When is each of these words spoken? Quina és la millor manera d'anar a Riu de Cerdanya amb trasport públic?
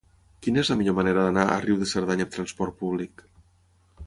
Quina 0.45 0.59
és 0.61 0.71
la 0.71 0.77
millor 0.79 0.95
manera 1.01 1.27
d'anar 1.27 1.43
a 1.49 1.59
Riu 1.67 1.77
de 1.83 1.91
Cerdanya 1.93 2.29
amb 2.31 2.35
trasport 2.39 2.79
públic? 2.85 3.27